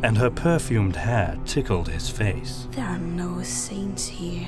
[0.03, 2.65] and her perfumed hair tickled his face.
[2.71, 4.47] There are no saints here.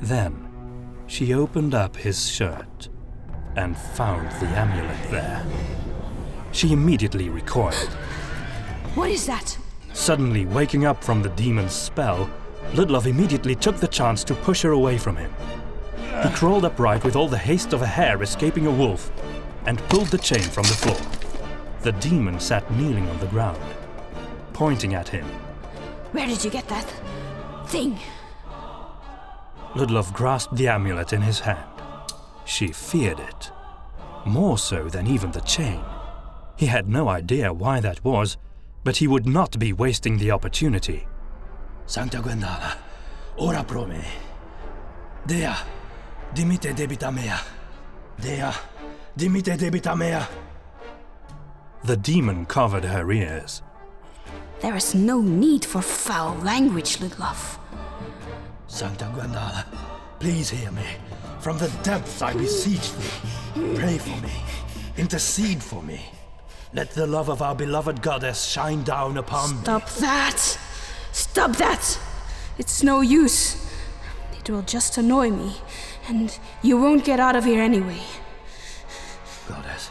[0.00, 0.48] Then
[1.06, 2.88] she opened up his shirt
[3.56, 5.44] and found the amulet there.
[6.52, 7.88] She immediately recoiled.
[8.94, 9.56] What is that?
[9.92, 12.30] Suddenly waking up from the demon's spell,
[12.72, 15.32] Ludlov immediately took the chance to push her away from him.
[16.22, 19.10] He crawled upright with all the haste of a hare escaping a wolf
[19.66, 21.00] and pulled the chain from the floor.
[21.82, 23.60] The demon sat kneeling on the ground,
[24.52, 25.26] pointing at him.
[26.12, 26.86] Where did you get that
[27.66, 27.98] thing?
[29.74, 31.64] Ludlov grasped the amulet in his hand.
[32.44, 33.52] She feared it,
[34.26, 35.80] more so than even the chain.
[36.56, 38.36] He had no idea why that was,
[38.82, 41.06] but he would not be wasting the opportunity.
[41.86, 42.76] Sancta Gwendala,
[43.36, 44.02] ora pro me.
[45.26, 45.54] Dea,
[46.34, 47.38] dimite debita mea.
[48.20, 48.52] Dea,
[49.16, 50.26] dimite debita mea.
[51.84, 53.62] The demon covered her ears.
[54.60, 57.59] There is no need for foul language, Ludlov.
[58.70, 59.64] Sancta Gwendala,
[60.20, 60.84] please hear me.
[61.40, 63.74] From the depths I beseech thee.
[63.74, 64.32] Pray for me.
[64.96, 66.00] Intercede for me.
[66.72, 69.62] Let the love of our beloved goddess shine down upon me.
[69.62, 70.58] Stop that!
[71.10, 71.98] Stop that!
[72.58, 73.68] It's no use.
[74.38, 75.56] It will just annoy me,
[76.08, 78.00] and you won't get out of here anyway.
[79.48, 79.90] Goddess,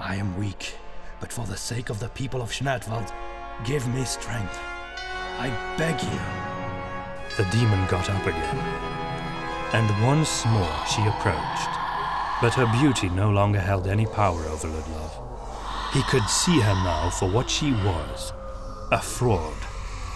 [0.00, 0.74] I am weak,
[1.20, 3.12] but for the sake of the people of Schneidwald,
[3.64, 4.58] give me strength.
[5.38, 6.51] I beg you.
[7.36, 8.58] The demon got up again,
[9.72, 11.70] and once more she approached.
[12.42, 15.94] But her beauty no longer held any power over Ludlov.
[15.94, 18.34] He could see her now for what she was
[18.90, 19.56] a fraud,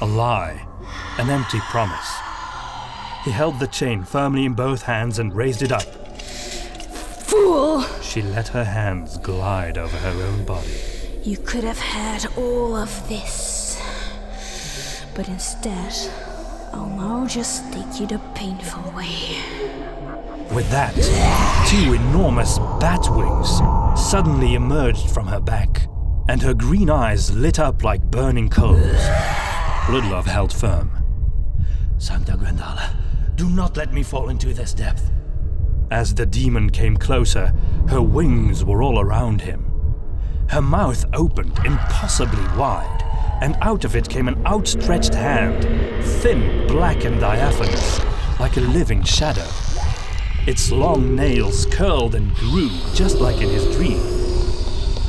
[0.03, 0.67] a lie,
[1.19, 2.13] an empty promise.
[3.25, 5.85] He held the chain firmly in both hands and raised it up.
[7.27, 7.83] Fool!
[8.03, 10.81] She let her hands glide over her own body.
[11.23, 13.81] You could have had all of this.
[15.15, 15.95] But instead,
[16.73, 19.39] Oh, I'll now just take you the painful way.
[20.55, 20.95] With that,
[21.69, 23.61] two enormous bat wings
[24.01, 25.89] suddenly emerged from her back,
[26.29, 28.97] and her green eyes lit up like burning coals.
[29.89, 30.91] Ludlov held firm.
[31.99, 32.91] Sancta Gwendala,
[33.37, 35.11] do not let me fall into this depth.
[35.91, 37.53] As the demon came closer,
[37.89, 39.65] her wings were all around him.
[40.49, 43.03] Her mouth opened impossibly wide,
[43.41, 45.63] and out of it came an outstretched hand,
[46.23, 48.01] thin, black, and diaphanous,
[48.41, 49.47] like a living shadow.
[50.47, 54.01] Its long nails curled and grew just like in his dream.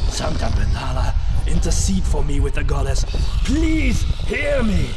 [0.09, 1.13] Sancta Gwendala,
[1.47, 3.05] Intercede for me with the goddess.
[3.45, 4.89] Please hear me.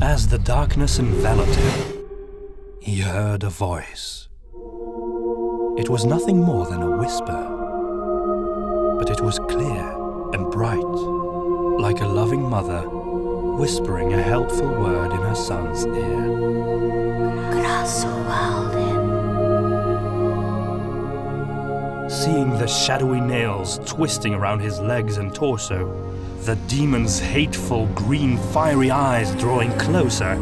[0.00, 2.06] As the darkness enveloped him,
[2.80, 4.28] he heard a voice.
[5.76, 7.42] It was nothing more than a whisper,
[8.98, 11.13] but it was clear and bright,
[11.78, 12.82] like a loving mother
[13.58, 16.24] whispering a helpful word in her son's ear.
[22.08, 25.92] Seeing the shadowy nails twisting around his legs and torso,
[26.42, 30.34] the demon's hateful green fiery eyes drawing closer,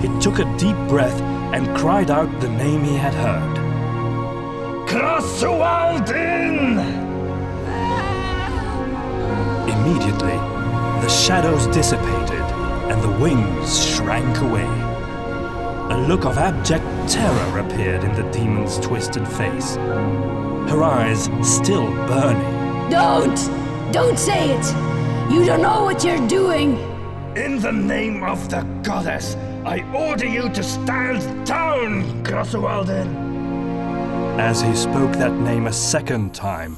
[0.00, 1.20] he took a deep breath
[1.52, 3.58] and cried out the name he had heard.
[4.88, 6.78] Krasualdin!
[9.68, 10.49] Immediately,
[11.00, 12.44] the shadows dissipated
[12.90, 14.66] and the wings shrank away.
[15.94, 22.90] A look of abject terror appeared in the demon's twisted face, her eyes still burning.
[22.90, 23.36] Don't!
[23.92, 24.66] Don't say it!
[25.32, 26.78] You don't know what you're doing!
[27.36, 33.30] In the name of the goddess, I order you to stand down, Krasualdin!
[34.38, 36.76] As he spoke that name a second time,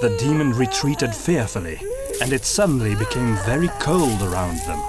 [0.00, 1.80] the demon retreated fearfully,
[2.20, 4.80] and it suddenly became very cold around them.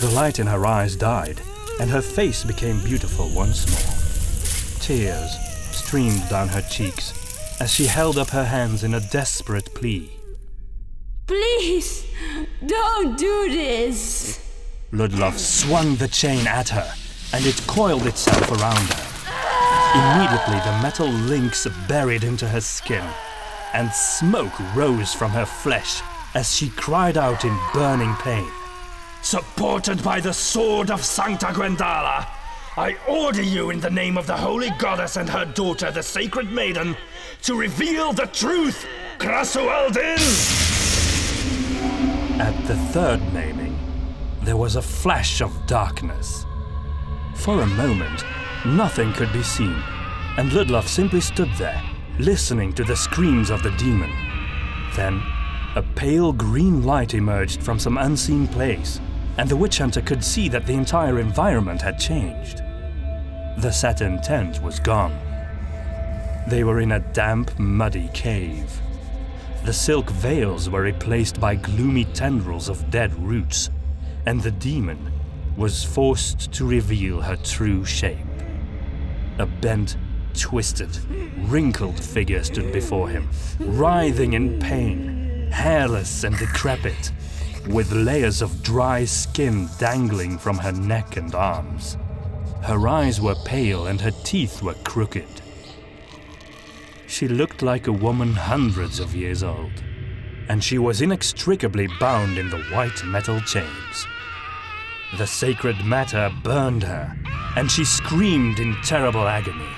[0.00, 1.40] The light in her eyes died,
[1.80, 4.80] and her face became beautiful once more.
[4.80, 5.36] Tears
[5.70, 7.12] streamed down her cheeks
[7.60, 10.10] as she held up her hands in a desperate plea.
[11.26, 12.04] Please,
[12.66, 14.40] don't do this!
[14.92, 16.92] Ludlov swung the chain at her,
[17.32, 19.14] and it coiled itself around her.
[19.94, 23.04] Immediately, the metal links buried into her skin,
[23.74, 26.00] and smoke rose from her flesh
[26.34, 28.50] as she cried out in burning pain.
[29.22, 32.26] Supported by the sword of Sancta Gwendala,
[32.76, 36.50] I order you in the name of the holy goddess and her daughter, the sacred
[36.50, 36.96] maiden,
[37.42, 38.84] to reveal the truth,
[39.18, 40.18] Krasualdin!
[42.40, 43.78] At the third naming,
[44.42, 46.44] there was a flash of darkness.
[47.34, 48.24] For a moment,
[48.66, 49.82] nothing could be seen,
[50.36, 51.80] and Ludlov simply stood there,
[52.18, 54.10] listening to the screams of the demon.
[54.94, 55.22] Then,
[55.74, 59.00] a pale green light emerged from some unseen place,
[59.38, 62.58] and the witch hunter could see that the entire environment had changed.
[63.58, 65.18] The satin tent was gone.
[66.48, 68.80] They were in a damp, muddy cave.
[69.64, 73.70] The silk veils were replaced by gloomy tendrils of dead roots,
[74.26, 75.10] and the demon
[75.56, 78.18] was forced to reveal her true shape.
[79.38, 79.96] A bent,
[80.34, 80.98] twisted,
[81.48, 83.28] wrinkled figure stood before him,
[83.60, 87.12] writhing in pain, hairless and decrepit,
[87.68, 91.96] with layers of dry skin dangling from her neck and arms.
[92.62, 95.42] Her eyes were pale and her teeth were crooked.
[97.06, 99.82] She looked like a woman hundreds of years old,
[100.48, 104.06] and she was inextricably bound in the white metal chains.
[105.16, 107.16] The sacred matter burned her,
[107.56, 109.68] and she screamed in terrible agony.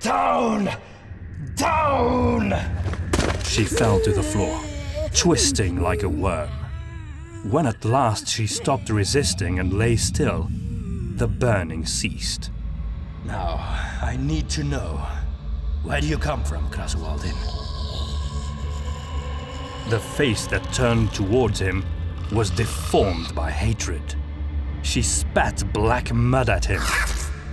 [0.00, 0.70] Down!
[1.56, 2.54] Down!
[3.44, 4.60] She fell to the floor,
[5.14, 6.50] twisting like a worm.
[7.50, 10.48] When at last she stopped resisting and lay still,
[11.16, 12.50] the burning ceased.
[13.24, 13.56] Now,
[14.00, 15.04] I need to know.
[15.82, 17.34] Where do you come from, Krasualdin?
[19.90, 21.84] The face that turned towards him
[22.32, 24.14] was deformed by hatred.
[24.82, 26.82] She spat black mud at him,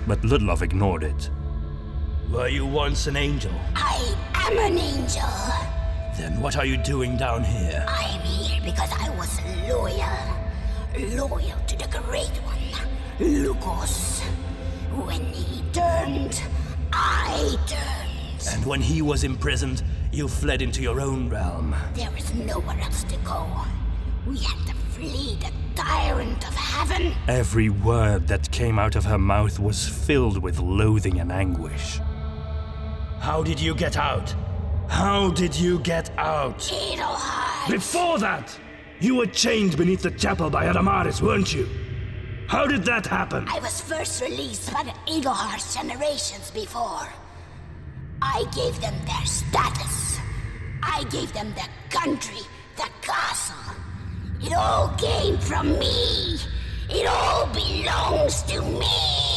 [0.06, 1.30] but Ludlov ignored it.
[2.32, 3.52] Were you once an angel?
[3.76, 5.30] I am an angel.
[6.18, 7.86] Then what are you doing down here?
[7.88, 11.18] I'm here because I was loyal.
[11.18, 14.22] Loyal to the Great One, Lugos.
[15.06, 16.42] When he turned,
[16.92, 18.48] I turned.
[18.54, 21.76] And when he was imprisoned, you fled into your own realm.
[21.94, 23.48] There is nowhere else to go.
[24.26, 27.14] We had to flee the tyrant of heaven.
[27.28, 32.00] Every word that came out of her mouth was filled with loathing and anguish.
[33.26, 34.36] How did you get out?
[34.88, 36.72] How did you get out?
[36.72, 37.72] Adelhart.
[37.72, 38.56] Before that,
[39.00, 41.68] you were chained beneath the chapel by Adamaris, weren't you?
[42.48, 43.48] How did that happen?
[43.50, 47.08] I was first released by the Adelharts generations before.
[48.22, 50.20] I gave them their status.
[50.84, 52.42] I gave them the country,
[52.78, 53.74] the castle.
[54.40, 56.38] It all came from me.
[56.92, 59.35] It all belongs to me.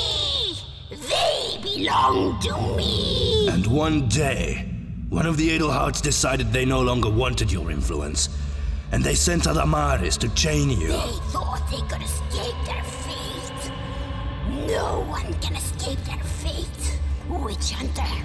[1.08, 3.48] They belong to me.
[3.48, 4.68] And one day,
[5.08, 8.28] one of the Adelharts decided they no longer wanted your influence,
[8.92, 10.88] and they sent Adamaris to chain you.
[10.88, 13.72] They thought they could escape their fate.
[14.66, 18.24] No one can escape their fate, Witch Hunter.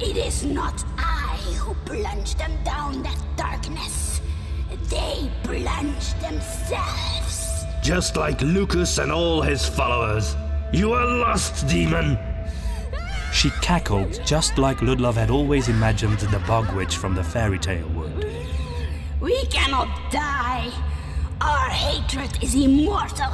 [0.00, 4.20] It is not I who plunged them down that darkness.
[4.88, 7.64] They plunged themselves.
[7.82, 10.34] Just like Lucas and all his followers.
[10.72, 12.16] You are lost, demon!
[13.32, 17.88] She cackled just like Ludlov had always imagined the bog witch from the fairy tale
[17.88, 18.24] would.
[19.20, 20.70] We cannot die.
[21.40, 23.32] Our hatred is immortal,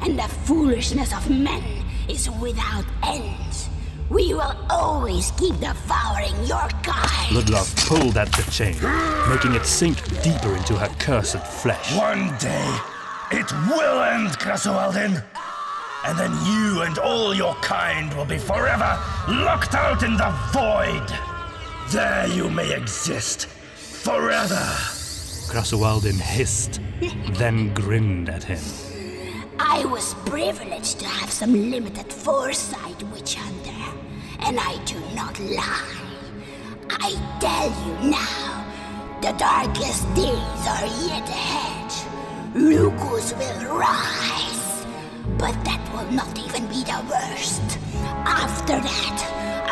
[0.00, 1.62] and the foolishness of men
[2.08, 3.68] is without end.
[4.10, 7.36] We will always keep devouring your kind.
[7.36, 8.74] Ludlov pulled at the chain,
[9.30, 11.96] making it sink deeper into her cursed flesh.
[11.96, 12.78] One day,
[13.30, 15.22] it will end, Krasualdin!
[16.04, 18.98] And then you and all your kind will be forever
[19.28, 21.06] locked out in the void!
[21.90, 24.64] There you may exist, forever!
[25.50, 26.80] Krasualdin hissed,
[27.32, 28.62] then grinned at him.
[29.58, 33.98] I was privileged to have some limited foresight, Witch Hunter,
[34.40, 36.02] and I do not lie.
[36.90, 38.64] I tell you now,
[39.20, 41.92] the darkest days are yet ahead.
[42.54, 44.61] Lucas will rise,
[45.42, 47.76] but that will not even be the worst.
[48.24, 49.18] After that,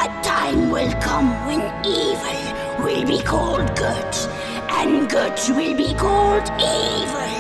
[0.05, 2.41] a time will come when evil
[2.85, 4.15] will be called good,
[4.81, 7.31] and good will be called evil.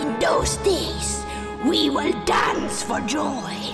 [0.00, 1.22] In those days,
[1.66, 3.73] we will dance for joy,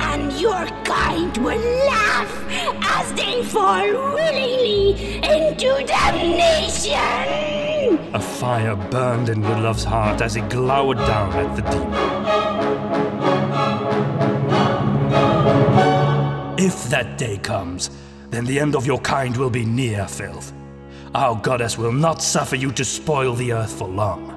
[0.00, 2.44] and your kind will laugh
[2.82, 6.90] as they fall willingly into damnation.
[8.14, 12.10] A fire burned in Ludlov's heart as he glowered down at the demon.
[16.58, 17.90] If that day comes,
[18.30, 20.52] then the end of your kind will be near, Filth.
[21.14, 24.36] Our goddess will not suffer you to spoil the earth for long.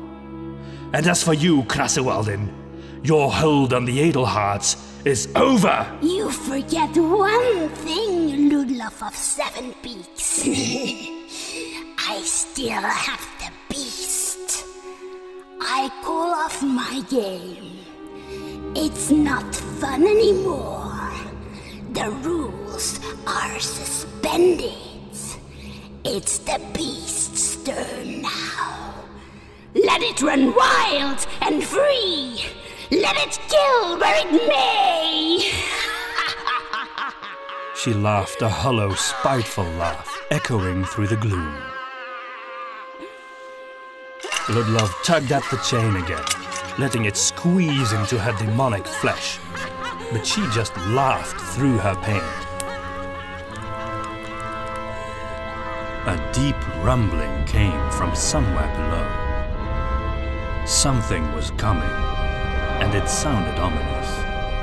[0.94, 2.50] And as for you, Krasualdin,
[3.04, 5.86] your hold on the Adelharts is over!
[6.02, 10.48] You forget one thing, Ludlov of Seven Peaks.
[12.08, 14.66] I still have the beast.
[15.60, 17.80] I call off my game.
[18.76, 21.12] It's not fun anymore.
[21.92, 24.74] The rules are suspended.
[26.06, 28.94] It's the beast's turn now.
[29.74, 32.40] Let it run wild and free.
[33.02, 35.52] Let it kill where it may.
[37.76, 41.58] She laughed a hollow, spiteful laugh, echoing through the gloom.
[44.48, 46.24] Ludlov tugged at the chain again,
[46.78, 49.40] letting it squeeze into her demonic flesh.
[50.12, 52.22] But she just laughed through her pain.
[56.06, 59.08] A deep rumbling came from somewhere below.
[60.68, 62.13] Something was coming,
[62.84, 64.10] and it sounded ominous.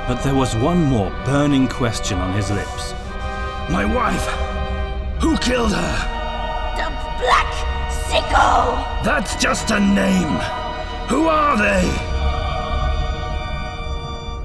[0.07, 2.93] But there was one more burning question on his lips.
[3.67, 4.27] My wife!
[5.21, 5.95] Who killed her?
[6.77, 7.51] The Black
[7.91, 8.77] Sickle!
[9.03, 10.37] That's just a name!
[11.09, 11.89] Who are they?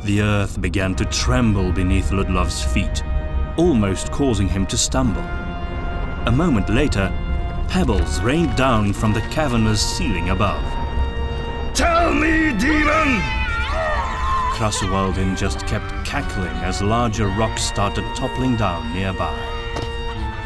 [0.06, 3.04] The earth began to tremble beneath Ludlov's feet,
[3.58, 5.26] almost causing him to stumble.
[6.24, 7.12] A moment later,
[7.68, 10.64] pebbles rained down from the cavernous ceiling above.
[11.74, 13.35] Tell me, demon!
[14.56, 19.36] Krasualdin just kept cackling as larger rocks started toppling down nearby.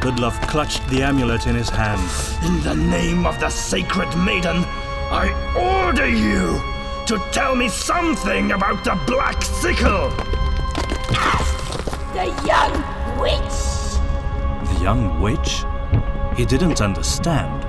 [0.03, 2.03] Ludlov clutched the amulet in his hand.
[2.45, 4.65] In the name of the sacred maiden,
[5.13, 6.61] I order you
[7.07, 10.11] to tell me something about the Black Sickle!
[12.13, 14.75] The young witch!
[14.75, 15.63] The young witch?
[16.37, 17.63] He didn't understand,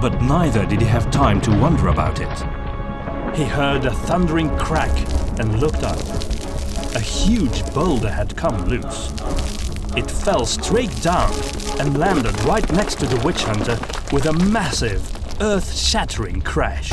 [0.00, 3.36] but neither did he have time to wonder about it.
[3.36, 4.96] He heard a thundering crack
[5.38, 5.98] and looked up.
[6.94, 9.10] A huge boulder had come loose.
[9.96, 11.32] It fell straight down
[11.78, 13.78] and landed right next to the witch hunter
[14.12, 15.02] with a massive,
[15.40, 16.90] earth shattering crash.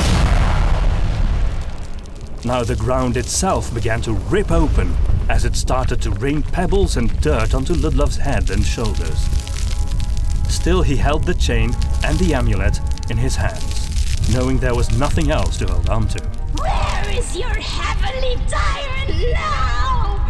[2.44, 4.94] Now the ground itself began to rip open
[5.28, 9.18] as it started to rain pebbles and dirt onto Ludlov's head and shoulders.
[10.48, 11.74] Still, he held the chain
[12.04, 12.80] and the amulet
[13.10, 16.85] in his hands, knowing there was nothing else to hold on to.
[17.16, 20.20] Is your heavenly tyrant now?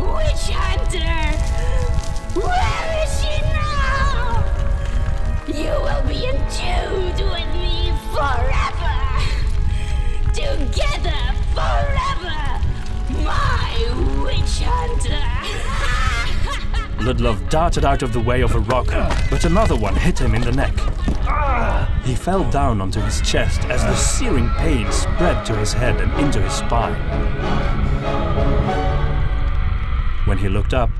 [0.00, 1.36] Witch Hunter!
[2.40, 4.40] Where is she now?
[5.46, 8.96] You will be entombed with me forever!
[10.32, 11.20] Together
[11.52, 12.40] forever!
[13.22, 13.68] My
[14.24, 15.20] Witch Hunter!
[17.04, 18.86] Ludlov darted out of the way of a rock,
[19.28, 20.72] but another one hit him in the neck.
[22.10, 26.12] He fell down onto his chest as the searing pain spread to his head and
[26.20, 26.96] into his spine.
[30.24, 30.90] When he looked up,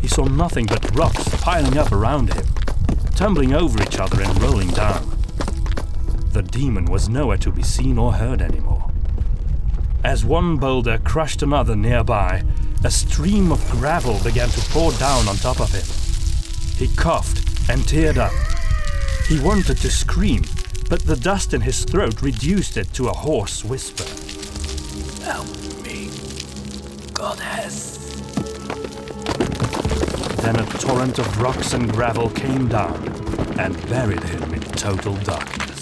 [0.00, 2.46] he saw nothing but rocks piling up around him.
[3.16, 5.18] tumbling over each other and rolling down.
[6.32, 8.92] The demon was nowhere to be seen or heard anymore.
[10.04, 12.44] As one boulder crushed another nearby,
[12.84, 15.86] a stream of gravel began to pour down on top of him.
[16.78, 17.38] He coughed
[17.68, 18.53] and teared up.
[19.28, 20.44] He wanted to scream,
[20.88, 24.04] but the dust in his throat reduced it to a hoarse whisper.
[25.24, 25.48] Help
[25.82, 26.10] me,
[27.12, 27.98] goddess.
[30.42, 33.02] Then a torrent of rocks and gravel came down
[33.58, 35.73] and buried him in total darkness.